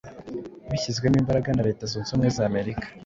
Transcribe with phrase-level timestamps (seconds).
[0.69, 2.85] bishyizwemo imbaraga na Leta zunze ubumwe za Amerika,